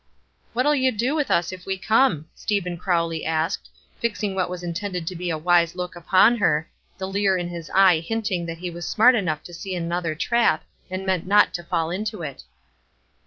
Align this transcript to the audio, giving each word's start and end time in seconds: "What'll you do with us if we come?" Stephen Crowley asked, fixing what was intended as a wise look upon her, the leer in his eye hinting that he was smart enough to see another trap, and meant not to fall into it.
"What'll 0.53 0.73
you 0.73 0.91
do 0.91 1.13
with 1.13 1.29
us 1.29 1.51
if 1.51 1.67
we 1.67 1.77
come?" 1.77 2.25
Stephen 2.33 2.75
Crowley 2.75 3.23
asked, 3.23 3.69
fixing 3.99 4.33
what 4.33 4.49
was 4.49 4.63
intended 4.63 5.03
as 5.11 5.29
a 5.29 5.37
wise 5.37 5.75
look 5.75 5.95
upon 5.95 6.37
her, 6.37 6.67
the 6.97 7.07
leer 7.07 7.37
in 7.37 7.49
his 7.49 7.69
eye 7.71 7.99
hinting 7.99 8.47
that 8.47 8.57
he 8.57 8.71
was 8.71 8.87
smart 8.87 9.13
enough 9.13 9.43
to 9.43 9.53
see 9.53 9.75
another 9.75 10.15
trap, 10.15 10.63
and 10.89 11.05
meant 11.05 11.27
not 11.27 11.53
to 11.53 11.63
fall 11.63 11.91
into 11.91 12.23
it. 12.23 12.41